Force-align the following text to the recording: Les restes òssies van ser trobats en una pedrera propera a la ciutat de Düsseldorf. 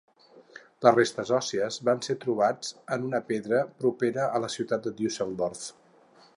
Les 0.85 0.95
restes 0.99 1.33
òssies 1.39 1.77
van 1.89 2.01
ser 2.07 2.15
trobats 2.23 2.73
en 2.97 3.05
una 3.11 3.21
pedrera 3.29 3.63
propera 3.85 4.27
a 4.39 4.43
la 4.47 4.53
ciutat 4.57 4.89
de 4.89 4.99
Düsseldorf. 5.03 5.67